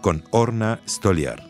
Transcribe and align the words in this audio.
con 0.00 0.22
Orna 0.30 0.80
Stoliar. 0.86 1.40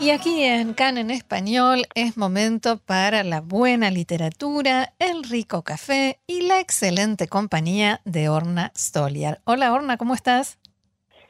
Y 0.00 0.10
aquí 0.10 0.42
en 0.42 0.74
CAN 0.74 0.98
en 0.98 1.10
español 1.10 1.84
es 1.94 2.18
momento 2.18 2.78
para 2.84 3.24
la 3.24 3.40
buena 3.40 3.90
literatura, 3.90 4.92
el 4.98 5.24
rico 5.24 5.62
café 5.62 6.18
y 6.26 6.46
la 6.46 6.60
excelente 6.60 7.26
compañía 7.26 8.00
de 8.04 8.28
Orna 8.28 8.70
Stoliar. 8.76 9.38
Hola 9.44 9.72
Orna, 9.72 9.96
¿cómo 9.96 10.12
estás? 10.12 10.58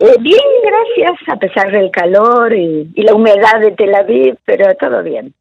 Eh, 0.00 0.16
bien, 0.19 0.41
gracias, 0.64 1.28
a 1.28 1.36
pesar 1.36 1.70
del 1.70 1.91
calor 1.92 2.52
y, 2.52 2.91
y 2.97 3.02
la 3.02 3.14
humedad 3.14 3.61
de 3.61 3.70
Tel 3.70 3.95
Aviv, 3.95 4.36
pero 4.45 4.75
todo 4.75 5.05
bien. 5.05 5.33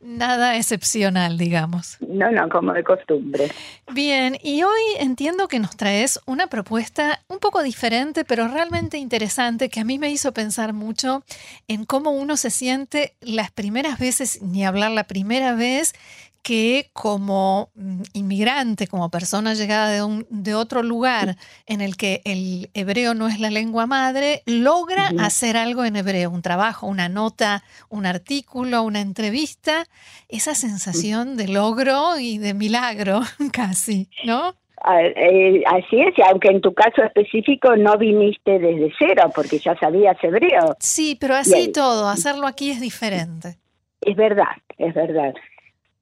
Nada 0.00 0.56
excepcional, 0.56 1.38
digamos. 1.38 1.96
No, 2.00 2.30
no, 2.30 2.48
como 2.48 2.72
de 2.72 2.84
costumbre. 2.84 3.50
Bien, 3.92 4.38
y 4.42 4.62
hoy 4.62 4.80
entiendo 5.00 5.48
que 5.48 5.58
nos 5.58 5.76
traes 5.76 6.20
una 6.24 6.46
propuesta 6.46 7.20
un 7.26 7.38
poco 7.38 7.62
diferente, 7.64 8.24
pero 8.24 8.46
realmente 8.46 8.98
interesante, 8.98 9.68
que 9.68 9.80
a 9.80 9.84
mí 9.84 9.98
me 9.98 10.10
hizo 10.10 10.32
pensar 10.32 10.72
mucho 10.72 11.24
en 11.66 11.84
cómo 11.84 12.12
uno 12.12 12.36
se 12.36 12.50
siente 12.50 13.14
las 13.20 13.50
primeras 13.50 13.98
veces, 13.98 14.40
ni 14.40 14.64
hablar 14.64 14.92
la 14.92 15.04
primera 15.04 15.54
vez, 15.54 15.94
que 16.42 16.90
como 16.92 17.70
mm, 17.74 18.02
inmigrante, 18.14 18.86
como 18.86 19.10
persona 19.10 19.54
llegada 19.54 19.90
de, 19.90 20.02
un, 20.02 20.26
de 20.30 20.54
otro 20.54 20.82
lugar 20.82 21.36
en 21.66 21.80
el 21.80 21.96
que 21.96 22.22
el 22.24 22.70
hebreo 22.74 23.14
no 23.14 23.28
es 23.28 23.40
la 23.40 23.50
lengua 23.50 23.86
madre, 23.86 24.42
logra 24.46 25.10
hacer 25.18 25.56
algo 25.56 25.84
en 25.84 25.96
hebreo, 25.96 26.30
un 26.30 26.42
trabajo, 26.42 26.86
una 26.86 27.08
nota, 27.08 27.62
un 27.88 28.06
artículo, 28.06 28.82
una 28.82 29.00
entrevista, 29.00 29.84
esa 30.28 30.54
sensación 30.54 31.36
de 31.36 31.48
logro 31.48 32.18
y 32.18 32.38
de 32.38 32.54
milagro 32.54 33.20
casi, 33.52 34.08
¿no? 34.24 34.54
Eh, 34.86 35.62
así 35.66 36.00
es, 36.00 36.14
aunque 36.30 36.48
en 36.48 36.60
tu 36.60 36.72
caso 36.72 37.02
específico 37.02 37.74
no 37.76 37.98
viniste 37.98 38.58
desde 38.58 38.92
cero 38.98 39.30
porque 39.34 39.58
ya 39.58 39.76
sabías 39.76 40.16
hebreo. 40.22 40.76
Sí, 40.78 41.16
pero 41.20 41.34
así 41.34 41.72
todo, 41.72 42.08
hacerlo 42.08 42.46
aquí 42.46 42.70
es 42.70 42.80
diferente. 42.80 43.56
Es 44.00 44.16
verdad, 44.16 44.56
es 44.78 44.94
verdad. 44.94 45.34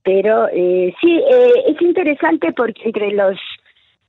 Pero 0.06 0.46
eh, 0.52 0.94
sí, 1.00 1.16
eh, 1.18 1.64
es 1.66 1.82
interesante 1.82 2.52
porque 2.52 2.80
entre 2.84 3.10
los 3.10 3.36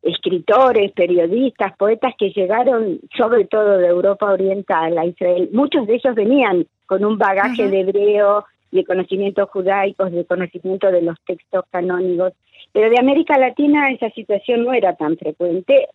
escritores, 0.04 0.92
periodistas, 0.92 1.76
poetas 1.76 2.14
que 2.20 2.30
llegaron 2.30 3.00
sobre 3.17 3.45
todo 3.45 3.80
de 3.80 3.88
Europa 3.88 4.31
Oriental 4.31 4.95
a 4.95 5.08
Israel, 5.08 5.50
muchos 5.54 5.88
de 5.88 5.95
ellos 5.95 6.14
venían 6.14 6.67
con 6.86 7.04
un 7.04 7.17
bagaje 7.17 7.67
de 7.67 7.80
hebreo, 7.80 8.45
de 8.72 8.86
conocimientos 8.86 9.50
judaicos, 9.50 10.12
de 10.12 10.23
conocimiento 10.23 10.92
de 10.92 11.02
los 11.02 11.20
textos 11.26 11.66
canónicos, 11.72 12.34
pero 12.72 12.92
de 12.92 13.00
América 13.00 13.39
Latina 13.39 13.89
esa 13.89 14.11
situación 14.11 14.66
no 14.66 14.73
era 14.73 14.95
tan 14.95 15.17
frecuente, 15.17 15.88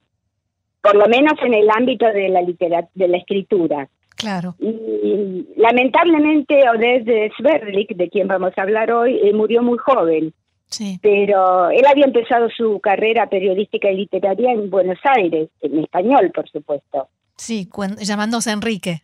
por 0.82 0.96
lo 0.96 1.06
menos 1.06 1.34
en 1.44 1.54
el 1.54 1.70
ámbito 1.70 2.06
de 2.06 2.28
la 2.28 2.42
de 2.92 3.06
la 3.06 3.18
escritura. 3.18 3.88
Claro. 4.22 4.54
Y 4.60 5.46
lamentablemente 5.56 6.62
Oded 6.70 7.32
Sverlik, 7.36 7.96
de 7.96 8.08
quien 8.08 8.28
vamos 8.28 8.52
a 8.56 8.62
hablar 8.62 8.92
hoy, 8.92 9.18
eh, 9.22 9.32
murió 9.32 9.62
muy 9.62 9.78
joven. 9.78 10.32
Sí. 10.66 10.98
Pero 11.02 11.70
él 11.70 11.84
había 11.86 12.04
empezado 12.04 12.48
su 12.48 12.80
carrera 12.80 13.28
periodística 13.28 13.90
y 13.90 13.96
literaria 13.96 14.52
en 14.52 14.70
Buenos 14.70 14.98
Aires, 15.04 15.50
en 15.60 15.80
español, 15.80 16.30
por 16.32 16.48
supuesto. 16.48 17.08
Sí, 17.36 17.68
llamándose 17.98 18.52
Enrique. 18.52 19.02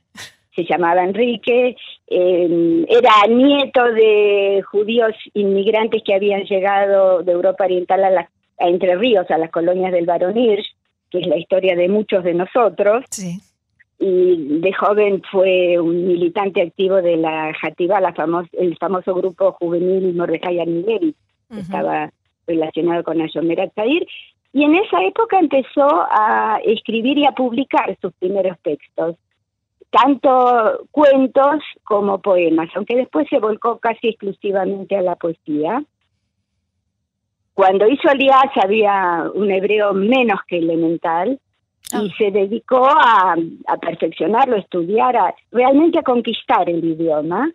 Se 0.55 0.65
llamaba 0.65 1.03
Enrique, 1.03 1.77
eh, 2.06 2.87
era 2.89 3.12
nieto 3.29 3.85
de 3.93 4.62
judíos 4.71 5.15
inmigrantes 5.35 6.03
que 6.05 6.15
habían 6.15 6.45
llegado 6.45 7.23
de 7.23 7.33
Europa 7.33 7.65
Oriental 7.65 8.05
a, 8.05 8.11
la, 8.11 8.31
a 8.59 8.69
Entre 8.69 8.97
Ríos, 8.97 9.31
a 9.31 9.39
las 9.39 9.50
colonias 9.50 9.93
del 9.93 10.06
Baronir, 10.06 10.61
que 11.11 11.19
es 11.19 11.27
la 11.27 11.37
historia 11.37 11.75
de 11.75 11.89
muchos 11.89 12.23
de 12.23 12.35
nosotros. 12.35 13.05
Sí 13.11 13.41
y 13.99 14.61
de 14.61 14.73
joven 14.73 15.23
fue 15.31 15.79
un 15.79 16.07
militante 16.07 16.63
activo 16.63 16.97
de 16.97 17.17
la 17.17 17.53
Jativa, 17.61 18.01
la 18.01 18.15
el 18.53 18.77
famoso 18.79 19.15
grupo 19.15 19.53
juvenil 19.53 20.15
Mordecai 20.15 20.61
Anilevich, 20.61 21.17
que 21.51 21.61
estaba 21.61 22.11
relacionado 22.47 23.03
con 23.03 23.21
Ayomer 23.21 23.71
Zair, 23.75 24.07
y 24.53 24.65
en 24.65 24.77
esa 24.77 25.03
época 25.05 25.39
empezó 25.39 25.89
a 26.11 26.61
escribir 26.65 27.19
y 27.19 27.27
a 27.27 27.33
publicar 27.33 27.97
sus 28.01 28.13
primeros 28.15 28.57
textos, 28.63 29.17
tanto 29.91 30.87
cuentos 30.91 31.63
como 31.85 32.21
poemas, 32.21 32.69
aunque 32.75 32.97
después 32.97 33.27
se 33.29 33.39
volcó 33.39 33.79
casi 33.79 34.09
exclusivamente 34.09 34.97
a 34.97 35.03
la 35.03 35.17
poesía. 35.17 35.83
Cuando 37.55 37.89
hizo 37.89 38.09
Aliás 38.09 38.51
había 38.63 39.25
un 39.35 39.51
hebreo 39.51 39.93
menos 39.93 40.39
que 40.47 40.59
elemental, 40.59 41.41
y 41.93 41.97
ah. 41.97 42.15
se 42.19 42.31
dedicó 42.31 42.87
a, 42.87 43.34
a, 43.66 43.77
perfeccionarlo, 43.78 44.56
a 44.56 44.61
estudiar, 44.61 45.16
a, 45.16 45.34
realmente 45.50 45.99
a 45.99 46.03
conquistar 46.03 46.69
el 46.69 46.84
idioma, 46.84 47.50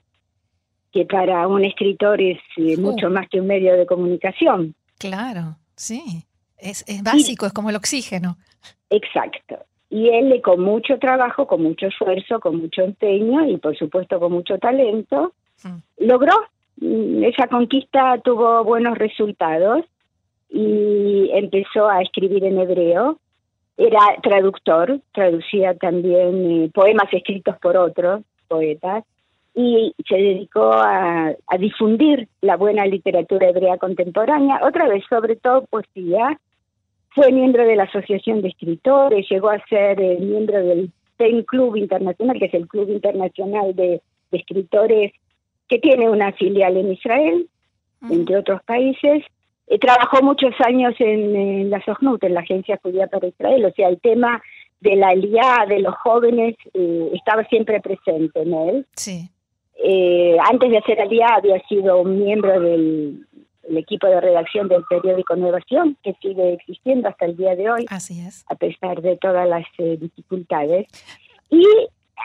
que 0.92 1.06
para 1.06 1.48
un 1.48 1.64
escritor 1.66 2.22
es 2.22 2.40
eh, 2.58 2.78
mucho 2.78 3.10
más 3.10 3.28
que 3.30 3.40
un 3.40 3.48
medio 3.48 3.76
de 3.76 3.86
comunicación. 3.86 4.76
Claro, 4.98 5.58
sí, 5.76 6.26
es, 6.58 6.84
es 6.88 7.04
básico, 7.04 7.46
es 7.46 7.54
como 7.54 7.70
el 7.70 7.76
oxígeno. 7.76 8.38
Exacto. 8.90 9.58
Y 9.90 10.10
él 10.10 10.42
con 10.42 10.62
mucho 10.62 10.98
trabajo, 10.98 11.46
con 11.46 11.62
mucho 11.62 11.88
esfuerzo, 11.88 12.40
con 12.40 12.58
mucho 12.58 12.82
empeño 12.82 13.48
y 13.48 13.58
por 13.58 13.78
supuesto 13.78 14.20
con 14.20 14.32
mucho 14.32 14.58
talento, 14.58 15.34
mm. 15.64 16.06
logró. 16.06 16.34
Mm, 16.78 17.24
esa 17.24 17.48
conquista 17.48 18.20
tuvo 18.24 18.64
buenos 18.64 18.98
resultados 18.98 19.86
y 20.50 21.30
empezó 21.34 21.88
a 21.88 22.02
escribir 22.02 22.44
en 22.44 22.60
hebreo 22.60 23.20
era 23.78 24.00
traductor, 24.22 25.00
traducía 25.14 25.74
también 25.76 26.64
eh, 26.64 26.72
poemas 26.74 27.12
escritos 27.12 27.58
por 27.60 27.76
otros 27.76 28.22
poetas 28.48 29.04
y 29.56 29.94
se 30.08 30.16
dedicó 30.16 30.72
a, 30.74 31.36
difundir 31.60 32.28
la 32.42 32.58
buena 32.58 32.86
literatura 32.86 33.50
hebrea 33.50 33.78
contemporánea, 33.78 34.62
otra 34.64 34.88
vez 34.88 35.04
sobre 35.10 35.36
todo 35.36 35.66
poesía. 35.66 36.40
Fue 37.10 37.32
miembro 37.32 37.64
de 37.64 37.76
la 37.76 37.84
Asociación 37.84 38.42
de 38.42 38.50
Escritores, 38.50 39.28
llegó 39.30 39.50
a 39.50 39.64
ser 39.68 40.02
eh, 40.02 40.18
miembro 40.20 40.64
del 40.64 40.92
PEN 41.18 41.44
Club 41.44 41.76
Internacional, 41.76 42.40
que 42.40 42.46
es 42.46 42.54
el 42.56 42.68
Club 42.68 42.90
Internacional 42.90 43.76
de, 43.76 44.02
Escritores 44.32 45.12
que 45.68 45.78
tiene 45.78 46.10
una 46.10 46.32
filial 46.32 46.76
en 46.76 46.94
Israel, 46.94 47.48
entre 48.10 48.38
otros 48.38 48.64
países, 48.64 49.24
eh, 49.68 49.80
trabajó 49.80 50.22
muchos 50.22 50.54
años 50.66 50.94
en, 51.00 51.70
la 51.70 51.84
SOGNUT, 51.84 52.24
en 52.24 52.34
la 52.34 52.42
Agencia 52.42 52.80
Judía 52.82 53.08
para 53.08 53.28
Israel, 53.28 53.66
o 53.66 53.72
sea, 53.72 53.90
el 53.90 54.00
tema 54.00 54.42
de 54.82 54.96
la 54.96 55.10
alianza 55.10 55.66
de 55.68 55.80
los 55.80 55.96
jóvenes 55.96 56.56
eh, 56.74 57.12
estaba 57.14 57.46
siempre 57.46 57.80
presente 57.80 58.42
en 58.42 58.54
él. 58.54 58.88
Sí. 58.96 59.30
Eh, 59.82 60.38
antes 60.52 60.70
de 60.70 60.78
hacer 60.78 61.00
aliá 61.00 61.28
había 61.36 61.60
sido 61.68 62.02
un 62.02 62.24
miembro 62.24 62.60
del, 62.60 63.26
equipo 63.76 64.08
de 64.08 64.20
redacción 64.20 64.68
del 64.68 64.84
periódico 64.90 65.36
Nuevación, 65.38 65.98
que 66.04 66.14
sigue 66.22 66.54
existiendo 66.54 67.08
hasta 67.08 67.26
el 67.26 67.38
día 67.38 67.56
de 67.56 67.72
hoy, 67.72 67.86
Así 67.90 68.20
es. 68.20 68.46
a 68.50 68.56
pesar 68.56 69.02
de 69.02 69.16
todas 69.18 69.48
las 69.48 69.66
dificultades. 69.78 70.88
Y 71.50 71.66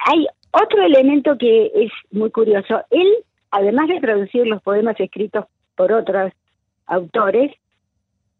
hay 0.07 0.27
otro 0.51 0.83
elemento 0.83 1.39
que 1.39 1.71
es 1.75 1.93
muy 2.11 2.31
curioso. 2.31 2.83
Él, 2.91 3.09
además 3.53 3.89
de 3.89 4.01
traducir 4.01 4.47
los 4.49 4.61
poemas 4.63 4.99
escritos 4.99 5.45
por 5.77 5.93
otros 5.93 6.33
autores, 6.89 7.53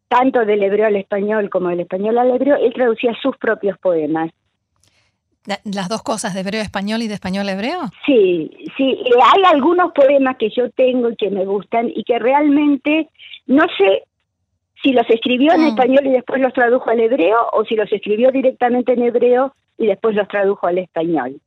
tanto 0.09 0.45
del 0.45 0.63
hebreo 0.63 0.87
al 0.87 0.97
español 0.97 1.51
como 1.51 1.69
del 1.69 1.81
español 1.81 2.19
al 2.19 2.31
hebreo, 2.31 2.57
él 2.57 2.73
traducía 2.75 3.17
sus 3.23 3.37
propios 3.37 3.79
poemas. 3.79 4.31
¿Las 5.65 5.89
dos 5.89 6.03
cosas, 6.03 6.35
de 6.35 6.41
hebreo 6.41 6.61
a 6.61 6.65
español 6.65 7.01
y 7.01 7.09
de 7.09 7.15
español 7.15 7.49
a 7.49 7.53
hebreo? 7.53 7.81
Sí, 8.05 8.51
sí, 8.77 8.99
hay 9.23 9.43
algunos 9.47 9.93
poemas 9.93 10.37
que 10.37 10.51
yo 10.51 10.71
tengo 10.71 11.11
y 11.11 11.17
que 11.17 11.31
me 11.31 11.47
gustan 11.47 11.91
y 11.95 12.05
que 12.05 12.19
realmente 12.19 13.09
no 13.47 13.65
sé 13.79 14.03
si 14.83 14.93
los 14.93 15.09
escribió 15.09 15.53
en 15.55 15.63
mm. 15.63 15.69
español 15.69 16.07
y 16.07 16.11
después 16.11 16.41
los 16.41 16.53
tradujo 16.53 16.91
al 16.91 17.01
hebreo 17.01 17.39
o 17.53 17.65
si 17.65 17.77
los 17.77 17.91
escribió 17.91 18.31
directamente 18.31 18.93
en 18.93 19.03
hebreo 19.03 19.55
y 19.79 19.87
después 19.87 20.15
los 20.15 20.29
tradujo 20.29 20.67
al 20.67 20.79
español. 20.79 21.41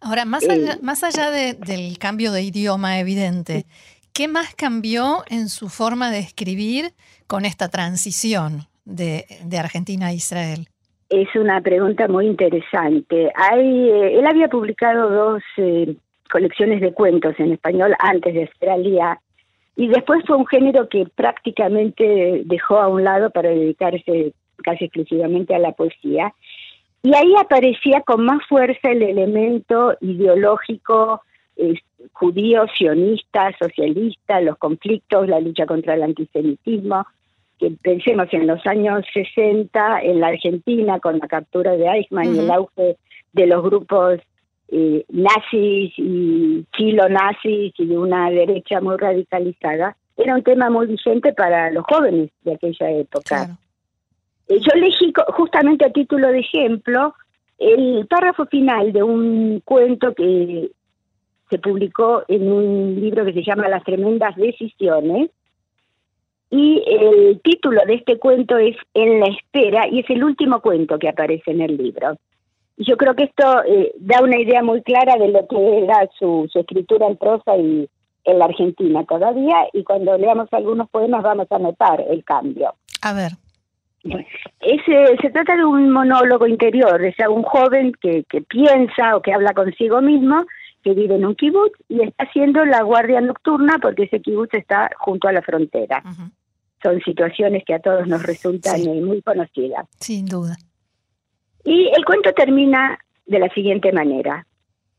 Ahora, 0.00 0.24
más 0.24 0.48
allá, 0.48 0.78
más 0.82 1.02
allá 1.02 1.30
del 1.30 1.98
cambio 1.98 2.32
de 2.32 2.42
idioma 2.42 3.00
evidente, 3.00 3.66
¿Qué 4.16 4.28
más 4.28 4.54
cambió 4.54 5.24
en 5.28 5.50
su 5.50 5.68
forma 5.68 6.10
de 6.10 6.20
escribir 6.20 6.86
con 7.26 7.44
esta 7.44 7.68
transición 7.68 8.62
de, 8.86 9.26
Argentina 9.58 10.06
a 10.06 10.14
Israel? 10.14 10.68
Es 11.10 11.28
una 11.36 11.60
pregunta 11.60 12.08
muy 12.08 12.26
interesante. 12.26 13.26
Eh, 13.26 14.18
él 14.18 14.26
había 14.26 14.48
publicado 14.48 15.10
dos 15.10 15.42
eh, 15.58 15.96
colecciones 16.32 16.80
de 16.80 16.94
cuentos 16.94 17.34
en 17.36 17.52
español 17.52 17.94
antes 17.98 18.32
de 18.32 18.44
Australia 18.44 19.20
y 19.76 19.88
después 19.88 20.24
fue 20.26 20.38
un 20.38 20.46
género 20.46 20.88
que 20.88 21.04
prácticamente 21.14 22.40
dejó 22.46 22.78
a 22.78 22.88
un 22.88 23.04
lado 23.04 23.28
para 23.28 23.50
dedicarse 23.50 24.32
casi 24.64 24.86
exclusivamente 24.86 25.54
a 25.54 25.58
la 25.58 25.72
poesía. 25.72 26.32
Y 27.02 27.14
ahí 27.14 27.34
aparecía 27.38 28.00
con 28.00 28.24
más 28.24 28.40
fuerza 28.48 28.88
el 28.88 29.02
elemento 29.02 29.94
ideológico 30.00 31.20
eh, 31.58 31.74
judío, 32.12 32.66
sionista, 32.76 33.54
socialista, 33.58 34.40
los 34.40 34.56
conflictos, 34.58 35.28
la 35.28 35.40
lucha 35.40 35.66
contra 35.66 35.94
el 35.94 36.02
antisemitismo, 36.02 37.06
que 37.58 37.70
pensemos 37.82 38.28
en 38.32 38.46
los 38.46 38.64
años 38.66 39.04
60 39.12 40.00
en 40.02 40.20
la 40.20 40.28
Argentina 40.28 41.00
con 41.00 41.18
la 41.18 41.26
captura 41.26 41.72
de 41.72 41.86
Eichmann 41.86 42.34
y 42.34 42.38
el 42.38 42.50
auge 42.50 42.96
de 43.32 43.46
los 43.46 43.62
grupos 43.62 44.20
eh, 44.68 45.04
nazis 45.08 45.92
y 45.96 46.64
chilo 46.76 47.08
nazis 47.08 47.72
y 47.78 47.86
de 47.86 47.96
una 47.96 48.30
derecha 48.30 48.80
muy 48.80 48.96
radicalizada, 48.96 49.96
era 50.16 50.34
un 50.34 50.42
tema 50.42 50.70
muy 50.70 50.86
vigente 50.86 51.32
para 51.32 51.70
los 51.70 51.84
jóvenes 51.84 52.30
de 52.42 52.54
aquella 52.54 52.90
época. 52.90 53.56
Eh, 54.48 54.58
yo 54.58 54.72
elegí 54.74 55.12
justamente 55.28 55.86
a 55.86 55.90
título 55.90 56.28
de 56.28 56.40
ejemplo 56.40 57.14
el 57.58 58.06
párrafo 58.08 58.46
final 58.46 58.92
de 58.92 59.02
un 59.02 59.60
cuento 59.64 60.14
que 60.14 60.70
se 61.50 61.58
publicó 61.58 62.24
en 62.28 62.50
un 62.50 63.00
libro 63.00 63.24
que 63.24 63.32
se 63.32 63.42
llama 63.42 63.68
Las 63.68 63.84
tremendas 63.84 64.34
decisiones 64.36 65.30
y 66.50 66.82
el 66.86 67.40
título 67.42 67.82
de 67.86 67.94
este 67.94 68.18
cuento 68.18 68.56
es 68.56 68.76
En 68.94 69.20
la 69.20 69.26
espera 69.26 69.88
y 69.88 70.00
es 70.00 70.10
el 70.10 70.22
último 70.22 70.60
cuento 70.60 70.98
que 70.98 71.08
aparece 71.08 71.50
en 71.50 71.60
el 71.60 71.76
libro. 71.76 72.16
Yo 72.78 72.96
creo 72.96 73.14
que 73.14 73.24
esto 73.24 73.64
eh, 73.64 73.92
da 73.98 74.22
una 74.22 74.38
idea 74.38 74.62
muy 74.62 74.82
clara 74.82 75.16
de 75.16 75.28
lo 75.28 75.46
que 75.48 75.78
era 75.78 76.08
su, 76.18 76.48
escritura 76.54 77.06
en 77.06 77.16
prosa 77.16 77.56
y 77.56 77.88
en 78.24 78.38
la 78.38 78.46
Argentina 78.46 79.04
todavía, 79.04 79.68
y 79.72 79.84
cuando 79.84 80.18
leamos 80.18 80.48
algunos 80.52 80.90
poemas 80.90 81.22
vamos 81.22 81.46
a 81.50 81.58
notar 81.58 82.04
el 82.10 82.24
cambio. 82.24 82.74
A 83.02 83.12
ver. 83.12 83.32
Ese, 84.60 85.16
se 85.20 85.30
trata 85.30 85.56
de 85.56 85.64
un 85.64 85.90
monólogo 85.90 86.46
interior, 86.46 87.02
es 87.04 87.16
un 87.28 87.42
joven 87.42 87.92
que, 88.00 88.24
que 88.28 88.42
piensa 88.42 89.16
o 89.16 89.22
que 89.22 89.32
habla 89.32 89.52
consigo 89.54 90.00
mismo, 90.00 90.44
que 90.86 90.94
vive 90.94 91.16
en 91.16 91.26
un 91.26 91.34
kibutz 91.34 91.76
y 91.88 92.00
está 92.00 92.22
haciendo 92.22 92.64
la 92.64 92.82
guardia 92.82 93.20
nocturna 93.20 93.80
porque 93.82 94.04
ese 94.04 94.20
kibutz 94.20 94.54
está 94.54 94.88
junto 95.00 95.26
a 95.26 95.32
la 95.32 95.42
frontera. 95.42 96.00
Son 96.80 97.00
situaciones 97.00 97.64
que 97.64 97.74
a 97.74 97.80
todos 97.80 98.06
nos 98.06 98.22
resultan 98.22 98.82
muy 99.04 99.20
conocidas. 99.20 99.88
Sin 99.98 100.26
duda. 100.26 100.56
Y 101.64 101.88
el 101.88 102.04
cuento 102.04 102.32
termina 102.34 103.00
de 103.26 103.40
la 103.40 103.48
siguiente 103.48 103.90
manera. 103.90 104.46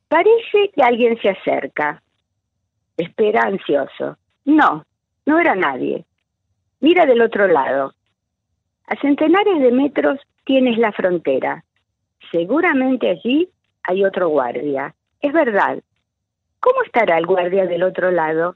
Parece 0.09 0.71
que 0.75 0.83
alguien 0.83 1.17
se 1.21 1.29
acerca. 1.29 2.03
Espera 2.97 3.43
ansioso. 3.43 4.17
No, 4.43 4.83
no 5.25 5.39
era 5.39 5.55
nadie. 5.55 6.03
Mira 6.81 7.05
del 7.05 7.21
otro 7.21 7.47
lado. 7.47 7.93
A 8.87 8.99
centenares 8.99 9.61
de 9.61 9.71
metros 9.71 10.19
tienes 10.43 10.77
la 10.77 10.91
frontera. 10.91 11.63
Seguramente 12.29 13.09
allí 13.09 13.47
hay 13.83 14.03
otro 14.03 14.27
guardia. 14.27 14.93
Es 15.21 15.33
verdad. 15.33 15.79
¿Cómo 16.59 16.83
estará 16.83 17.17
el 17.17 17.25
guardia 17.25 17.65
del 17.65 17.83
otro 17.83 18.11
lado? 18.11 18.55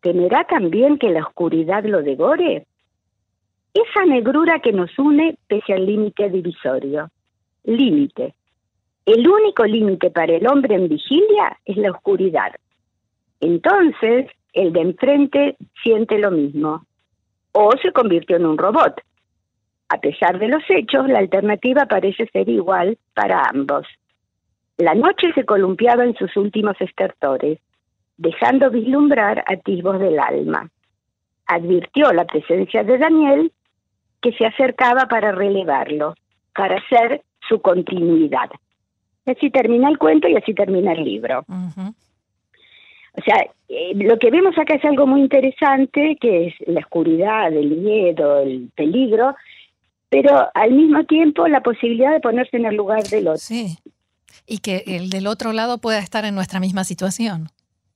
¿Temerá 0.00 0.44
también 0.44 0.98
que 0.98 1.10
la 1.10 1.20
oscuridad 1.20 1.84
lo 1.84 2.02
devore? 2.02 2.66
Esa 3.74 4.04
negrura 4.06 4.60
que 4.60 4.72
nos 4.72 4.96
une 4.98 5.36
pese 5.48 5.74
al 5.74 5.86
límite 5.86 6.30
divisorio 6.30 7.10
límite. 7.66 8.34
El 9.04 9.28
único 9.28 9.64
límite 9.64 10.10
para 10.10 10.34
el 10.34 10.46
hombre 10.46 10.74
en 10.74 10.88
vigilia 10.88 11.58
es 11.64 11.76
la 11.76 11.90
oscuridad. 11.90 12.54
Entonces, 13.40 14.26
el 14.52 14.72
de 14.72 14.80
enfrente 14.80 15.56
siente 15.82 16.18
lo 16.18 16.30
mismo. 16.30 16.86
O 17.52 17.72
se 17.82 17.92
convirtió 17.92 18.36
en 18.36 18.46
un 18.46 18.58
robot. 18.58 19.00
A 19.88 20.00
pesar 20.00 20.38
de 20.38 20.48
los 20.48 20.62
hechos, 20.68 21.08
la 21.08 21.18
alternativa 21.18 21.86
parece 21.86 22.26
ser 22.32 22.48
igual 22.48 22.98
para 23.14 23.42
ambos. 23.48 23.86
La 24.78 24.94
noche 24.94 25.32
se 25.34 25.44
columpiaba 25.44 26.04
en 26.04 26.14
sus 26.16 26.36
últimos 26.36 26.78
estertores, 26.80 27.58
dejando 28.18 28.70
vislumbrar 28.70 29.42
atisbos 29.46 29.98
del 29.98 30.18
alma. 30.18 30.70
Advirtió 31.46 32.12
la 32.12 32.24
presencia 32.24 32.84
de 32.84 32.98
Daniel, 32.98 33.52
que 34.20 34.32
se 34.32 34.44
acercaba 34.44 35.06
para 35.06 35.32
relevarlo, 35.32 36.14
para 36.54 36.82
ser 36.88 37.22
su 37.48 37.60
continuidad. 37.60 38.50
Así 39.24 39.50
termina 39.50 39.88
el 39.88 39.98
cuento 39.98 40.28
y 40.28 40.36
así 40.36 40.54
termina 40.54 40.92
el 40.92 41.04
libro. 41.04 41.44
O 41.48 43.22
sea, 43.22 43.46
eh, 43.68 43.92
lo 43.94 44.18
que 44.18 44.30
vemos 44.30 44.56
acá 44.58 44.74
es 44.74 44.84
algo 44.84 45.06
muy 45.06 45.22
interesante, 45.22 46.16
que 46.20 46.48
es 46.48 46.54
la 46.66 46.80
oscuridad, 46.80 47.52
el 47.52 47.70
miedo, 47.76 48.40
el 48.40 48.70
peligro, 48.74 49.34
pero 50.08 50.48
al 50.54 50.72
mismo 50.72 51.04
tiempo 51.04 51.48
la 51.48 51.62
posibilidad 51.62 52.12
de 52.12 52.20
ponerse 52.20 52.56
en 52.58 52.66
el 52.66 52.76
lugar 52.76 53.02
del 53.04 53.28
otro. 53.28 53.38
Sí, 53.38 53.78
y 54.46 54.58
que 54.58 54.84
el 54.86 55.10
del 55.10 55.26
otro 55.26 55.52
lado 55.52 55.78
pueda 55.78 55.98
estar 55.98 56.24
en 56.24 56.34
nuestra 56.34 56.60
misma 56.60 56.84
situación. 56.84 57.48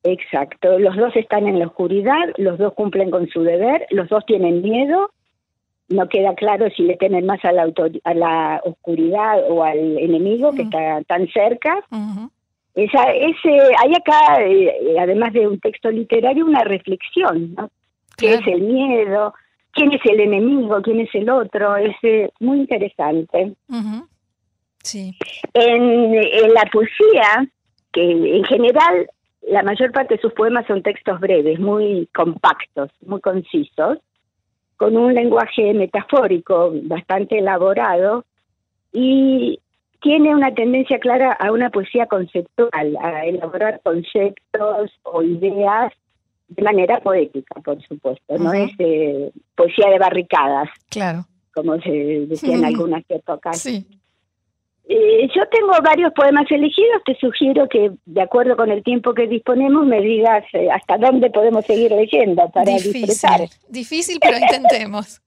Exacto, 0.02 0.78
los 0.78 0.96
dos 0.96 1.14
están 1.14 1.46
en 1.46 1.58
la 1.58 1.66
oscuridad, 1.66 2.28
los 2.38 2.58
dos 2.58 2.72
cumplen 2.74 3.10
con 3.10 3.28
su 3.28 3.42
deber, 3.42 3.86
los 3.90 4.08
dos 4.08 4.24
tienen 4.26 4.62
miedo 4.62 5.10
no 5.90 6.08
queda 6.08 6.34
claro 6.34 6.68
si 6.70 6.84
le 6.84 6.96
temen 6.96 7.26
más 7.26 7.44
a 7.44 7.52
la, 7.52 7.70
a 8.04 8.14
la 8.14 8.60
oscuridad 8.64 9.42
o 9.50 9.62
al 9.64 9.98
enemigo 9.98 10.52
que 10.54 10.62
está 10.62 11.02
tan 11.02 11.28
cerca. 11.28 11.84
Esa, 12.74 13.02
ese, 13.12 13.58
hay 13.82 13.94
acá, 13.94 14.40
eh, 14.40 14.96
además 14.98 15.32
de 15.32 15.48
un 15.48 15.58
texto 15.58 15.90
literario, 15.90 16.46
una 16.46 16.62
reflexión, 16.62 17.54
¿no? 17.54 17.70
¿Qué 18.16 18.34
es 18.34 18.46
el 18.46 18.62
miedo? 18.62 19.34
¿Quién 19.72 19.92
es 19.92 20.00
el 20.04 20.20
enemigo? 20.20 20.80
¿Quién 20.82 21.00
es 21.00 21.12
el 21.14 21.28
otro? 21.28 21.76
Es 21.76 21.96
eh, 22.02 22.30
muy 22.38 22.60
interesante. 22.60 23.54
Sí. 24.82 25.16
En, 25.54 26.14
en 26.14 26.54
la 26.54 26.64
poesía, 26.72 27.46
que 27.92 28.36
en 28.36 28.44
general 28.44 29.08
la 29.42 29.62
mayor 29.62 29.92
parte 29.92 30.14
de 30.14 30.20
sus 30.20 30.32
poemas 30.32 30.66
son 30.66 30.82
textos 30.82 31.18
breves, 31.20 31.58
muy 31.58 32.08
compactos, 32.14 32.90
muy 33.04 33.20
concisos, 33.20 33.98
con 34.76 34.96
un 34.96 35.14
lenguaje 35.14 35.74
metafórico 35.74 36.72
bastante 36.84 37.38
elaborado 37.38 38.24
y 38.92 39.60
tiene 40.00 40.34
una 40.34 40.54
tendencia 40.54 40.98
clara 40.98 41.32
a 41.32 41.52
una 41.52 41.70
poesía 41.70 42.06
conceptual, 42.06 42.96
a 43.02 43.26
elaborar 43.26 43.80
conceptos 43.82 44.90
o 45.02 45.22
ideas 45.22 45.92
de 46.48 46.62
manera 46.62 47.00
poética, 47.00 47.60
por 47.60 47.80
supuesto, 47.82 48.38
no 48.38 48.52
es 48.52 48.72
poesía 49.54 49.90
de 49.90 49.98
barricadas, 49.98 50.68
claro. 50.88 51.26
como 51.54 51.78
se 51.80 52.26
decía 52.26 52.54
en 52.56 52.64
algunas 52.70 53.04
épocas. 53.08 53.60
Sí. 53.60 53.86
Eh, 54.92 55.28
yo 55.32 55.46
tengo 55.46 55.70
varios 55.84 56.12
poemas 56.14 56.50
elegidos, 56.50 57.04
te 57.04 57.14
sugiero 57.14 57.68
que 57.68 57.92
de 58.06 58.22
acuerdo 58.22 58.56
con 58.56 58.72
el 58.72 58.82
tiempo 58.82 59.14
que 59.14 59.28
disponemos 59.28 59.86
me 59.86 60.00
digas 60.00 60.42
eh, 60.52 60.68
hasta 60.68 60.98
dónde 60.98 61.30
podemos 61.30 61.64
seguir 61.64 61.92
leyendo 61.92 62.50
para 62.50 62.72
difícil, 62.72 63.06
disfrutar. 63.06 63.40
Difícil, 63.68 64.18
pero 64.20 64.36
intentemos. 64.40 65.22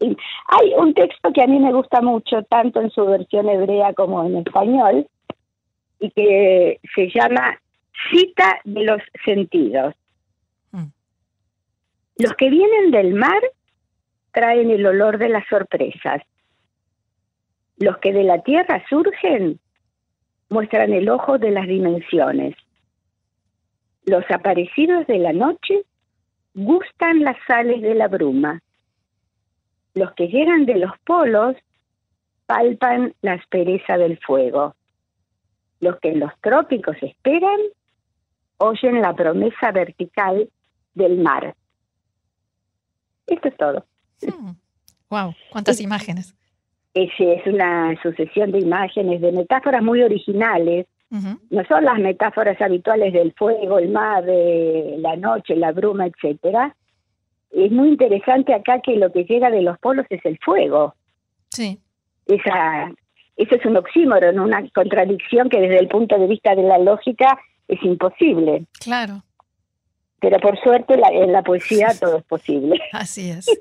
Hay 0.00 0.72
un 0.78 0.94
texto 0.94 1.30
que 1.30 1.42
a 1.42 1.46
mí 1.46 1.58
me 1.58 1.74
gusta 1.74 2.00
mucho, 2.00 2.42
tanto 2.44 2.80
en 2.80 2.90
su 2.90 3.04
versión 3.04 3.50
hebrea 3.50 3.92
como 3.92 4.24
en 4.24 4.38
español, 4.38 5.06
y 6.00 6.10
que 6.12 6.80
se 6.94 7.10
llama 7.10 7.60
Cita 8.10 8.60
de 8.64 8.82
los 8.82 9.02
Sentidos. 9.26 9.94
Mm. 10.70 10.86
Los 12.16 12.32
que 12.32 12.48
vienen 12.48 12.90
del 12.90 13.12
mar 13.12 13.42
traen 14.32 14.70
el 14.70 14.86
olor 14.86 15.18
de 15.18 15.28
las 15.28 15.46
sorpresas 15.48 16.22
los 17.76 17.98
que 17.98 18.12
de 18.12 18.24
la 18.24 18.42
tierra 18.42 18.82
surgen 18.88 19.58
muestran 20.48 20.92
el 20.92 21.08
ojo 21.08 21.38
de 21.38 21.50
las 21.50 21.66
dimensiones. 21.66 22.54
Los 24.04 24.24
aparecidos 24.30 25.06
de 25.06 25.18
la 25.18 25.32
noche 25.32 25.82
gustan 26.54 27.20
las 27.20 27.36
sales 27.46 27.80
de 27.82 27.94
la 27.94 28.08
bruma. 28.08 28.60
Los 29.94 30.12
que 30.12 30.28
llegan 30.28 30.66
de 30.66 30.76
los 30.76 30.92
polos 31.04 31.56
palpan 32.46 33.14
la 33.22 33.34
aspereza 33.34 33.96
del 33.96 34.18
fuego. 34.18 34.74
Los 35.80 35.98
que 36.00 36.10
en 36.10 36.20
los 36.20 36.32
trópicos 36.40 36.96
esperan 37.00 37.58
oyen 38.58 39.00
la 39.00 39.14
promesa 39.14 39.72
vertical 39.72 40.48
del 40.94 41.18
mar. 41.18 41.54
Esto 43.26 43.48
es 43.48 43.56
todo. 43.56 43.86
wow, 45.08 45.30
mm. 45.30 45.34
cuántas 45.50 45.80
imágenes 45.80 46.34
es 46.94 47.46
una 47.46 48.00
sucesión 48.02 48.52
de 48.52 48.60
imágenes, 48.60 49.20
de 49.20 49.32
metáforas 49.32 49.82
muy 49.82 50.02
originales. 50.02 50.86
No 51.50 51.62
son 51.68 51.84
las 51.84 51.98
metáforas 51.98 52.58
habituales 52.62 53.12
del 53.12 53.34
fuego, 53.34 53.78
el 53.78 53.90
mar, 53.90 54.24
de 54.24 54.96
la 54.98 55.14
noche, 55.16 55.54
la 55.56 55.72
bruma, 55.72 56.06
etcétera. 56.06 56.74
Es 57.50 57.70
muy 57.70 57.88
interesante 57.88 58.54
acá 58.54 58.80
que 58.80 58.96
lo 58.96 59.12
que 59.12 59.24
llega 59.24 59.50
de 59.50 59.60
los 59.60 59.78
polos 59.78 60.06
es 60.08 60.24
el 60.24 60.38
fuego. 60.38 60.94
Sí. 61.50 61.78
Esa 62.26 62.90
eso 63.36 63.54
es 63.54 63.64
un 63.64 63.76
oxímoron, 63.76 64.38
una 64.38 64.66
contradicción 64.70 65.48
que 65.48 65.60
desde 65.60 65.78
el 65.78 65.88
punto 65.88 66.18
de 66.18 66.26
vista 66.26 66.54
de 66.54 66.62
la 66.62 66.78
lógica 66.78 67.38
es 67.68 67.82
imposible. 67.82 68.66
Claro. 68.80 69.22
Pero 70.20 70.38
por 70.38 70.58
suerte 70.60 70.94
en 70.94 71.32
la 71.32 71.42
poesía 71.42 71.88
todo 71.98 72.18
es 72.18 72.24
posible. 72.24 72.80
Así 72.92 73.30
es. 73.30 73.46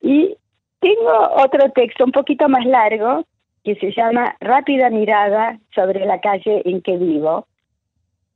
Y 0.00 0.36
tengo 0.84 1.30
otro 1.36 1.70
texto 1.70 2.04
un 2.04 2.12
poquito 2.12 2.48
más 2.48 2.64
largo 2.66 3.24
que 3.64 3.74
se 3.76 3.92
llama 3.92 4.36
Rápida 4.40 4.90
mirada 4.90 5.58
sobre 5.74 6.04
la 6.04 6.20
calle 6.20 6.60
en 6.66 6.82
que 6.82 6.98
vivo. 6.98 7.46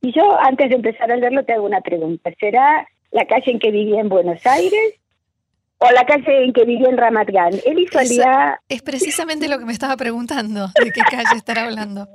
Y 0.01 0.11
yo 0.11 0.39
antes 0.41 0.69
de 0.69 0.75
empezar 0.75 1.11
a 1.11 1.15
leerlo 1.15 1.43
te 1.43 1.53
hago 1.53 1.65
una 1.65 1.81
pregunta. 1.81 2.31
¿Será 2.39 2.87
la 3.11 3.25
calle 3.25 3.51
en 3.51 3.59
que 3.59 3.69
vivía 3.69 4.01
en 4.01 4.09
Buenos 4.09 4.43
Aires 4.47 4.95
o 5.77 5.91
la 5.91 6.03
calle 6.05 6.45
en 6.45 6.53
que 6.53 6.65
vivía 6.65 6.89
en 6.89 6.97
Ramat 6.97 7.29
Gan? 7.29 7.53
Él 7.65 7.85
Es 8.67 8.81
precisamente 8.81 9.47
lo 9.47 9.59
que 9.59 9.65
me 9.65 9.73
estaba 9.73 9.95
preguntando, 9.95 10.67
de 10.83 10.91
qué 10.91 11.01
calle 11.01 11.35
estará 11.35 11.65
hablando. 11.65 12.07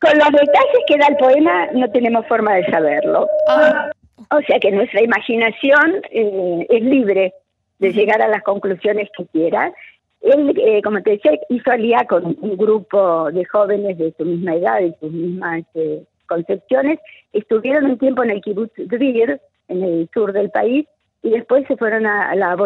Con 0.00 0.18
los 0.18 0.30
detalles 0.32 0.82
que 0.88 0.98
da 0.98 1.06
el 1.06 1.16
poema 1.16 1.66
no 1.74 1.88
tenemos 1.90 2.26
forma 2.26 2.54
de 2.54 2.66
saberlo. 2.66 3.28
Ah. 3.48 3.90
O 4.30 4.40
sea 4.42 4.58
que 4.58 4.72
nuestra 4.72 5.02
imaginación 5.02 6.02
eh, 6.10 6.66
es 6.68 6.82
libre 6.82 7.32
de 7.78 7.92
llegar 7.92 8.22
a 8.22 8.28
las 8.28 8.42
conclusiones 8.42 9.08
que 9.16 9.26
quiera. 9.26 9.72
Él, 10.20 10.52
eh, 10.58 10.82
como 10.82 11.00
te 11.02 11.10
decía, 11.10 11.32
hizo 11.48 11.70
alía 11.70 12.04
con 12.08 12.36
un 12.40 12.56
grupo 12.56 13.30
de 13.30 13.44
jóvenes 13.44 13.98
de 13.98 14.12
su 14.16 14.24
misma 14.24 14.56
edad 14.56 14.80
y 14.80 14.94
sus 15.00 15.12
mismas 15.12 15.62
eh, 15.74 16.02
concepciones. 16.26 16.98
Estuvieron 17.32 17.86
un 17.86 17.98
tiempo 17.98 18.22
en 18.24 18.30
el 18.30 18.40
kibbutz 18.40 18.72
Dvir, 18.76 19.40
en 19.68 19.82
el 19.82 20.08
sur 20.12 20.32
del 20.32 20.50
país, 20.50 20.86
y 21.22 21.30
después 21.30 21.66
se 21.66 21.76
fueron 21.76 22.06
a, 22.06 22.34
la 22.34 22.56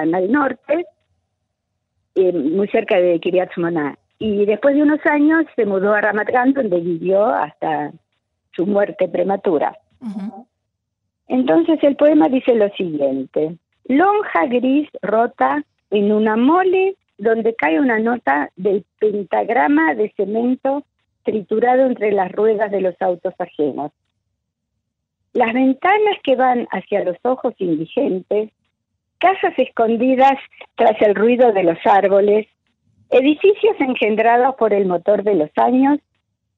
en 0.00 0.14
al 0.14 0.32
norte, 0.32 0.86
muy 2.16 2.68
cerca 2.68 2.98
de 2.98 3.18
Kiryat 3.20 3.50
Shmona. 3.56 3.98
Y 4.18 4.46
después 4.46 4.74
de 4.74 4.82
unos 4.82 5.04
años 5.06 5.44
se 5.56 5.66
mudó 5.66 5.92
a 5.92 6.00
Ramat 6.00 6.28
Gan, 6.28 6.52
donde 6.52 6.80
vivió 6.80 7.26
hasta 7.26 7.92
su 8.52 8.66
muerte 8.66 9.08
prematura. 9.08 9.76
Entonces 11.26 11.78
el 11.82 11.96
poema 11.96 12.28
dice 12.28 12.54
lo 12.54 12.68
siguiente, 12.70 13.56
lonja 13.84 14.46
gris 14.46 14.88
rota 15.02 15.64
en 15.90 16.12
una 16.12 16.36
mole 16.36 16.96
donde 17.18 17.54
cae 17.54 17.80
una 17.80 17.98
nota 17.98 18.50
del 18.56 18.84
pentagrama 18.98 19.94
de 19.94 20.12
cemento 20.16 20.84
triturado 21.22 21.86
entre 21.86 22.12
las 22.12 22.30
ruedas 22.32 22.70
de 22.70 22.80
los 22.80 22.94
autos 23.00 23.34
ajenos. 23.38 23.92
Las 25.32 25.52
ventanas 25.52 26.16
que 26.22 26.36
van 26.36 26.66
hacia 26.70 27.04
los 27.04 27.16
ojos 27.22 27.54
indigentes, 27.58 28.50
casas 29.18 29.54
escondidas 29.56 30.38
tras 30.76 31.00
el 31.02 31.14
ruido 31.14 31.52
de 31.52 31.64
los 31.64 31.78
árboles, 31.84 32.46
edificios 33.10 33.76
engendrados 33.80 34.54
por 34.56 34.72
el 34.72 34.86
motor 34.86 35.22
de 35.22 35.34
los 35.34 35.50
años 35.56 35.98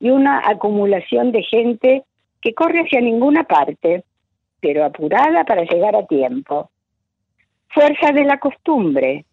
y 0.00 0.11
una 0.11 0.42
acumulación 0.47 1.33
de 1.33 1.42
gente 1.42 2.04
que 2.40 2.54
corre 2.54 2.80
hacia 2.80 3.00
ninguna 3.00 3.45
parte, 3.45 4.04
pero 4.61 4.85
apurada 4.85 5.45
para 5.45 5.62
llegar 5.62 5.97
a 5.97 6.06
tiempo. 6.06 6.71
Fuerza 7.68 8.12
de 8.12 8.25
la 8.25 8.38
costumbre, 8.38 9.25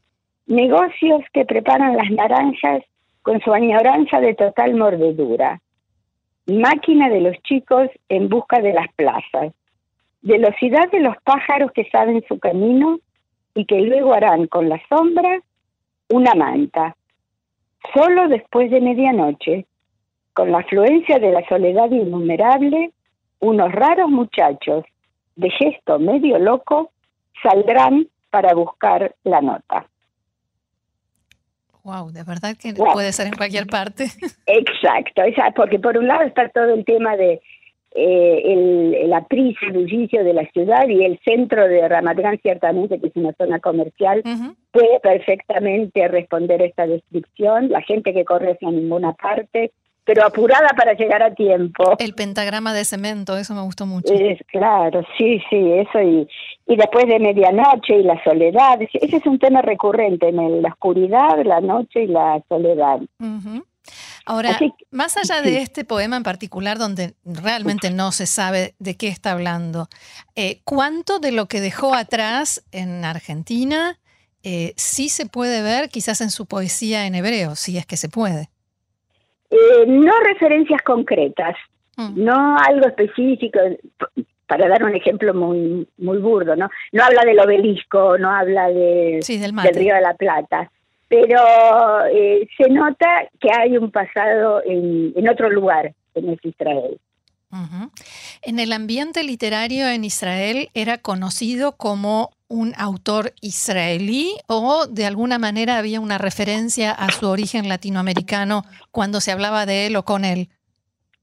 negocios 0.46 1.22
que 1.34 1.46
preparan 1.46 1.96
las 1.96 2.10
naranjas 2.12 2.84
con 3.22 3.40
su 3.42 3.54
añoranza 3.54 4.20
de 4.20 4.36
total 4.36 4.76
mordedura, 4.76 5.62
máquina 6.48 7.10
de 7.10 7.22
los 7.22 7.38
chicos 7.44 7.90
en 8.10 8.28
busca 8.28 8.60
de 8.60 8.74
las 8.74 8.92
plazas, 8.96 9.54
velocidad 10.22 10.92
de 10.92 11.00
los 11.00 11.16
pájaros 11.24 11.72
que 11.72 11.90
saben 11.90 12.24
su 12.28 12.40
camino 12.40 13.00
y 13.56 13.66
que 13.66 13.80
luego 13.82 14.14
harán 14.14 14.48
con 14.48 14.68
la 14.68 14.82
sombra 14.90 15.42
una 16.10 16.36
manta, 16.36 16.96
Solo 17.94 18.28
después 18.30 18.72
de 18.72 18.80
medianoche, 18.80 19.66
con 20.34 20.52
la 20.52 20.60
afluencia 20.60 21.20
de 21.20 21.32
la 21.32 21.48
soledad 21.48 21.92
innumerable, 21.92 22.92
unos 23.40 23.72
raros 23.72 24.10
muchachos 24.10 24.86
de 25.36 25.50
gesto 25.50 26.00
medio 26.00 26.40
loco 26.40 26.92
saldrán 27.42 28.08
para 28.34 28.56
buscar 28.56 29.14
la 29.24 29.42
nota. 29.42 29.86
Wow, 31.84 32.12
de 32.12 32.24
verdad 32.24 32.58
que 32.60 32.74
puede 32.74 33.12
ser 33.12 33.28
en 33.28 33.34
cualquier 33.34 33.68
parte. 33.68 34.06
Exacto, 34.48 35.22
porque 35.56 35.78
por 35.78 36.00
un 36.00 36.08
lado 36.08 36.24
está 36.24 36.50
todo 36.50 36.74
el 36.74 36.84
tema 36.84 37.16
de 37.16 37.42
eh, 37.94 38.42
el, 38.44 39.08
la 39.08 39.24
prisa, 39.28 39.60
el 39.68 39.74
bullicio 39.74 40.24
de 40.24 40.34
la 40.34 40.50
ciudad 40.50 40.88
y 40.88 41.06
el 41.06 41.20
centro 41.24 41.68
de 41.68 41.88
Ramat 41.88 42.18
ciertamente, 42.42 43.00
que 43.00 43.08
es 43.08 43.16
una 43.16 43.34
zona 43.34 43.60
comercial, 43.60 44.24
puede 44.72 45.00
perfectamente 45.02 46.08
responder 46.08 46.64
a 46.64 46.66
esta 46.66 46.88
descripción. 46.88 47.70
La 47.70 47.82
gente 47.82 48.16
que 48.16 48.26
corre 48.26 48.54
hacia 48.54 48.72
ninguna 48.72 49.14
parte, 49.14 49.74
pero 50.06 50.26
apurada 50.26 50.70
para 50.76 50.94
llegar 50.94 51.24
a 51.24 51.34
tiempo. 51.34 51.96
El 52.00 52.14
pentagrama 52.14 52.74
de 52.74 52.86
cemento, 52.86 53.38
eso 53.38 53.54
me 53.54 53.62
gustó 53.62 53.86
mucho. 53.86 54.14
Es, 54.14 54.40
claro, 54.48 55.04
sí, 55.18 55.42
sí, 55.50 55.72
eso 55.72 56.02
y, 56.02 56.28
y 56.68 56.76
después 56.76 57.08
de 57.08 57.20
medianoche 57.20 57.98
y 57.98 58.04
la 58.04 58.22
soledad, 58.24 58.80
ese 58.82 59.18
es 59.18 59.26
un 59.26 59.40
tema 59.40 59.62
recurrente 59.62 60.30
en 60.30 60.62
la 60.62 60.70
oscuridad, 60.70 61.44
la 61.44 61.62
noche 61.62 62.04
y 62.04 62.08
la 62.08 62.42
soledad. 62.50 63.00
Ahora, 64.26 64.58
más 64.92 65.18
allá 65.18 65.42
de 65.42 65.58
este 65.58 65.84
poema 65.84 66.16
en 66.16 66.24
particular, 66.24 66.78
donde 66.78 67.16
realmente 67.26 67.92
no 67.92 68.12
se 68.14 68.26
sabe 68.26 68.76
de 68.80 68.96
qué 68.96 69.10
está 69.10 69.34
hablando, 69.34 69.90
eh, 70.36 70.62
¿cuánto 70.64 71.20
de 71.20 71.34
lo 71.34 71.48
que 71.48 71.60
dejó 71.60 71.94
atrás 71.94 72.64
en 72.72 73.04
Argentina 73.04 74.00
eh, 74.44 74.74
sí 74.78 75.10
se 75.10 75.26
puede 75.26 75.62
ver 75.62 75.90
quizás 75.90 76.22
en 76.22 76.30
su 76.30 76.46
poesía 76.46 77.06
en 77.06 77.16
hebreo, 77.16 77.56
si 77.56 77.78
es 77.78 77.86
que 77.86 77.98
se 77.98 78.08
puede? 78.08 78.50
Eh, 79.54 79.86
no 79.88 80.14
referencias 80.26 80.82
concretas, 80.82 81.56
mm. 81.98 82.24
no 82.24 82.58
algo 82.58 82.88
específico, 82.88 83.60
para 84.48 84.68
dar 84.68 84.84
un 84.84 84.96
ejemplo 84.96 85.34
muy, 85.34 85.88
muy 85.98 86.18
burdo, 86.18 86.56
¿no? 86.56 86.70
No 86.92 87.04
habla 87.04 87.24
del 87.24 87.40
obelisco, 87.40 88.18
no 88.18 88.30
habla 88.30 88.68
de, 88.68 89.20
del, 89.28 89.56
del 89.56 89.76
Río 89.76 89.96
de 89.96 90.02
la 90.02 90.14
Plata 90.16 90.70
pero 91.14 92.06
eh, 92.12 92.48
se 92.58 92.70
nota 92.70 93.30
que 93.40 93.48
hay 93.56 93.78
un 93.78 93.92
pasado 93.92 94.64
en, 94.66 95.30
otro 95.30 95.48
lugar 95.48 95.94
en 96.16 96.40
Israel. 96.42 97.00
En 98.42 98.60
el 98.60 98.74
ambiente 98.74 99.24
literario 99.24 99.88
en 99.88 100.04
Israel 100.04 100.70
era 100.74 100.98
conocido 100.98 101.76
como 101.78 102.32
un 102.48 102.74
autor 102.78 103.34
israelí 103.42 104.32
o 104.48 104.86
de 104.88 105.06
alguna 105.06 105.40
manera 105.40 105.78
había 105.78 106.00
una 106.00 106.18
referencia 106.18 106.92
a 106.92 107.10
su 107.10 107.28
origen 107.28 107.68
latinoamericano 107.68 108.64
cuando 108.92 109.22
se 109.22 109.32
hablaba 109.32 109.66
de 109.66 109.88
él 109.88 109.96
o 109.96 110.04
con 110.04 110.26
él. 110.26 110.50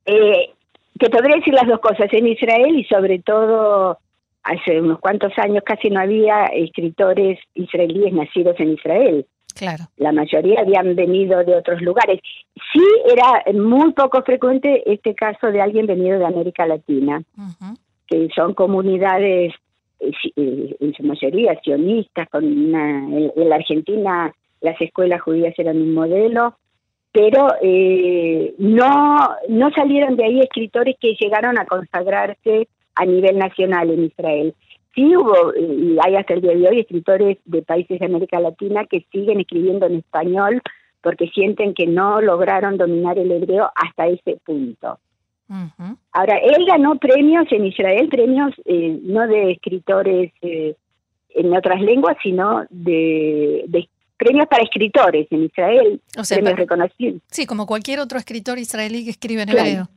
Eh, 0.07 0.51
te 0.99 1.09
podría 1.09 1.37
decir 1.37 1.55
las 1.55 1.69
dos 1.69 1.81
cosas. 1.81 2.13
En 2.13 2.27
Israel 2.27 2.77
y 2.77 2.85
sobre 2.85 3.21
todo 3.21 3.99
hace 4.43 4.81
unos 4.81 4.99
cuantos 4.99 5.33
años 5.39 5.63
casi 5.65 5.91
no 5.91 6.01
había 6.01 6.47
escritores 6.47 7.39
israelíes 7.55 8.13
nacidos 8.13 8.59
en 8.59 8.73
Israel. 8.73 9.27
Claro. 9.55 9.85
La 9.97 10.13
mayoría 10.13 10.61
habían 10.61 10.95
venido 10.95 11.45
de 11.45 11.57
otros 11.57 11.81
lugares. 11.83 12.21
Sí 12.73 12.85
era 13.07 13.45
muy 13.53 13.93
poco 13.93 14.23
frecuente 14.23 14.83
este 14.91 15.15
caso 15.15 15.49
de 15.49 15.61
alguien 15.61 15.87
venido 15.87 16.19
de 16.19 16.27
América 16.27 16.67
Latina, 16.67 17.23
que 18.07 18.29
son 18.35 18.55
comunidades 18.55 19.53
eh, 20.01 20.13
eh, 20.37 20.77
en 20.81 20.95
su 20.95 21.03
mayoría 21.03 21.61
sionistas, 21.63 22.29
con 22.31 22.45
una, 22.45 22.99
en, 22.99 23.49
la 23.49 23.57
Argentina 23.57 24.33
las 24.61 24.81
escuelas 24.81 25.23
judías 25.23 25.55
eran 25.59 25.77
un 25.81 25.95
modelo, 25.95 26.57
pero 27.13 27.49
eh, 27.63 28.55
no, 28.59 29.31
no 29.49 29.71
salieron 29.71 30.17
de 30.17 30.25
ahí 30.25 30.41
escritores 30.41 30.97
que 31.01 31.15
llegaron 31.19 31.59
a 31.59 31.65
consagrarse 31.65 32.69
a 32.95 33.07
nivel 33.07 33.39
nacional 33.39 33.91
en 33.91 34.05
Israel 34.05 34.55
sí 34.95 35.17
hubo, 35.17 35.55
y 35.55 35.97
hay 36.05 36.17
hasta 36.17 36.35
el 36.35 36.41
día 36.41 36.55
de 36.55 36.69
hoy, 36.69 36.81
escritores 36.81 37.39
de 37.45 37.63
países 37.63 37.99
de 37.99 38.07
América 38.07 38.41
Latina 38.41 38.85
que 38.87 39.07
siguen 39.13 39.41
escribiendo 39.41 39.87
en 39.87 39.97
español 39.97 40.63
porque 41.03 41.29
sienten 41.29 41.75
que 41.75 41.87
no 41.87 42.21
lograron 42.21 42.77
dominar 42.77 43.19
el 43.19 43.33
hebreo 43.33 43.71
hasta 43.75 44.09
ese 44.09 44.39
punto. 44.45 44.99
Ahora, 46.13 46.39
él 46.39 46.65
ganó 46.65 46.97
premios 46.97 47.45
en 47.51 47.67
Israel, 47.67 48.09
premios 48.09 48.53
eh, 48.67 49.01
no 49.03 49.27
de 49.27 49.53
escritores 49.53 50.33
eh, 50.43 50.77
en 51.31 51.57
otras 51.57 51.81
lenguas, 51.81 52.17
sino 52.23 52.65
de, 52.71 53.89
premios 54.17 54.47
para 54.47 54.63
escritores 54.63 55.27
en 55.31 55.45
Israel, 55.47 56.01
o 56.17 56.23
sea, 56.23 56.37
premios 56.37 56.57
reconocidos. 56.57 57.21
Sí, 57.33 57.47
como 57.47 57.67
cualquier 57.67 57.99
otro 57.99 58.17
escritor 58.17 58.61
israelí 58.61 59.05
que 59.05 59.11
escribe 59.11 59.43
en 59.43 59.49
hebreo. 59.49 59.89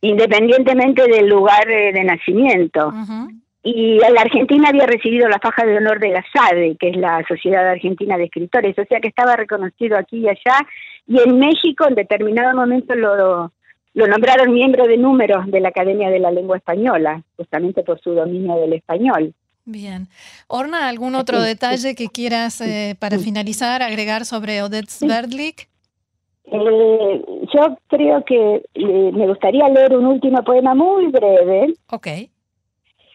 Independientemente 0.00 1.02
del 1.06 1.28
lugar 1.28 1.68
eh, 1.70 1.92
de 1.92 2.04
nacimiento 2.04 2.90
y 3.64 3.98
la 3.98 4.20
Argentina 4.20 4.68
había 4.68 4.84
recibido 4.84 5.26
la 5.26 5.38
faja 5.38 5.64
de 5.64 5.78
honor 5.78 5.98
de 5.98 6.10
la 6.10 6.24
SADE, 6.32 6.76
que 6.78 6.90
es 6.90 6.96
la 6.98 7.24
Sociedad 7.26 7.66
Argentina 7.66 8.18
de 8.18 8.24
Escritores, 8.24 8.78
o 8.78 8.84
sea 8.84 9.00
que 9.00 9.08
estaba 9.08 9.36
reconocido 9.36 9.96
aquí 9.96 10.18
y 10.18 10.28
allá, 10.28 10.66
y 11.06 11.18
en 11.18 11.38
México 11.38 11.86
en 11.88 11.94
determinado 11.94 12.54
momento 12.54 12.94
lo, 12.94 13.50
lo 13.94 14.06
nombraron 14.06 14.52
miembro 14.52 14.86
de 14.86 14.98
números 14.98 15.46
de 15.46 15.60
la 15.60 15.70
Academia 15.70 16.10
de 16.10 16.18
la 16.18 16.30
Lengua 16.30 16.58
Española, 16.58 17.22
justamente 17.38 17.82
por 17.82 17.98
su 18.00 18.12
dominio 18.12 18.56
del 18.56 18.74
español. 18.74 19.32
Bien. 19.64 20.08
Orna, 20.46 20.88
¿algún 20.88 21.14
otro 21.14 21.40
detalle 21.40 21.94
que 21.94 22.08
quieras 22.08 22.60
eh, 22.60 22.96
para 22.98 23.18
finalizar 23.18 23.82
agregar 23.82 24.26
sobre 24.26 24.62
Odette 24.62 24.90
Sverdlik? 24.90 25.70
Eh, 26.44 27.24
yo 27.54 27.78
creo 27.88 28.22
que 28.26 28.62
eh, 28.74 29.10
me 29.14 29.26
gustaría 29.26 29.66
leer 29.70 29.96
un 29.96 30.04
último 30.04 30.44
poema 30.44 30.74
muy 30.74 31.06
breve. 31.06 31.72
Ok. 31.90 32.08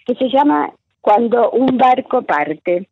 Que 0.10 0.16
se 0.16 0.30
llama 0.30 0.74
Cuando 1.02 1.52
un 1.52 1.78
barco 1.78 2.24
parte. 2.24 2.90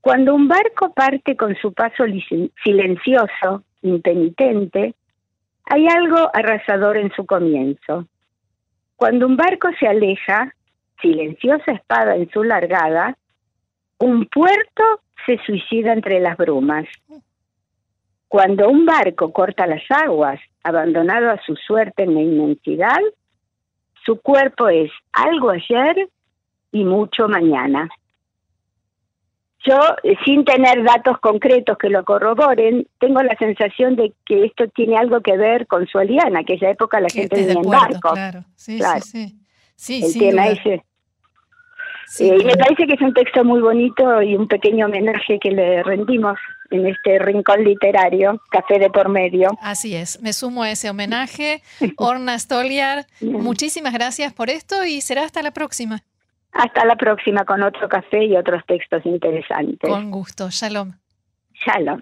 Cuando 0.00 0.34
un 0.34 0.48
barco 0.48 0.92
parte 0.92 1.36
con 1.36 1.54
su 1.54 1.72
paso 1.72 2.02
silencioso, 2.64 3.62
impenitente, 3.82 4.96
hay 5.66 5.86
algo 5.86 6.28
arrasador 6.34 6.96
en 6.96 7.12
su 7.12 7.24
comienzo. 7.24 8.08
Cuando 8.96 9.28
un 9.28 9.36
barco 9.36 9.68
se 9.78 9.86
aleja, 9.86 10.52
silenciosa 11.00 11.70
espada 11.70 12.16
en 12.16 12.28
su 12.30 12.42
largada, 12.42 13.16
un 14.00 14.26
puerto 14.26 14.82
se 15.26 15.38
suicida 15.46 15.92
entre 15.92 16.18
las 16.18 16.36
brumas. 16.36 16.86
Cuando 18.26 18.68
un 18.68 18.84
barco 18.84 19.32
corta 19.32 19.68
las 19.68 19.88
aguas, 19.90 20.40
abandonado 20.64 21.30
a 21.30 21.40
su 21.46 21.54
suerte 21.54 22.02
en 22.02 22.14
la 22.14 22.20
inmensidad, 22.20 23.00
su 24.04 24.20
cuerpo 24.20 24.68
es 24.68 24.90
algo 25.12 25.50
ayer 25.50 26.08
y 26.72 26.84
mucho 26.84 27.28
mañana. 27.28 27.88
Yo, 29.66 29.78
sin 30.24 30.44
tener 30.44 30.84
datos 30.84 31.18
concretos 31.20 31.78
que 31.78 31.88
lo 31.88 32.04
corroboren, 32.04 32.86
tengo 32.98 33.22
la 33.22 33.34
sensación 33.36 33.96
de 33.96 34.12
que 34.26 34.44
esto 34.44 34.68
tiene 34.68 34.98
algo 34.98 35.22
que 35.22 35.38
ver 35.38 35.66
con 35.66 35.86
su 35.86 35.98
aliana, 35.98 36.40
aquella 36.40 36.70
época 36.70 37.00
la 37.00 37.08
gente 37.08 37.36
venía 37.36 37.54
en 37.54 37.70
barco. 37.70 38.12
Claro, 38.12 38.44
sí, 38.54 38.78
sí, 39.74 40.02
sí. 40.02 40.04
El 40.04 40.12
tema 40.12 40.48
ese. 40.48 40.84
Eh, 42.20 42.36
y 42.40 42.44
me 42.44 42.56
parece 42.56 42.86
que 42.86 42.92
es 42.92 43.00
un 43.00 43.14
texto 43.14 43.42
muy 43.42 43.60
bonito 43.60 44.20
y 44.20 44.36
un 44.36 44.46
pequeño 44.46 44.86
homenaje 44.86 45.38
que 45.38 45.50
le 45.50 45.82
rendimos 45.82 46.38
en 46.74 46.86
este 46.86 47.18
rincón 47.18 47.64
literario, 47.64 48.40
Café 48.50 48.78
de 48.78 48.90
por 48.90 49.08
medio. 49.08 49.50
Así 49.60 49.94
es, 49.94 50.20
me 50.22 50.32
sumo 50.32 50.62
a 50.62 50.70
ese 50.70 50.90
homenaje. 50.90 51.62
Orna 51.96 52.38
Stoliar, 52.38 53.06
muchísimas 53.20 53.92
gracias 53.92 54.32
por 54.32 54.50
esto 54.50 54.84
y 54.84 55.00
será 55.00 55.22
hasta 55.24 55.42
la 55.42 55.52
próxima. 55.52 56.02
Hasta 56.52 56.84
la 56.84 56.96
próxima 56.96 57.44
con 57.44 57.62
otro 57.62 57.88
café 57.88 58.24
y 58.24 58.36
otros 58.36 58.62
textos 58.66 59.04
interesantes. 59.04 59.90
Con 59.90 60.10
gusto. 60.10 60.48
Shalom. 60.50 60.92
Shalom. 61.66 62.00